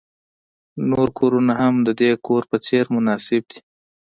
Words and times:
نور 0.89 1.07
کورونه 1.17 1.53
هم 1.61 1.75
د 1.87 1.89
دې 1.99 2.11
کور 2.25 2.41
په 2.51 2.57
څیر 2.67 2.85
مناسب 2.95 3.43
دي 3.51 3.59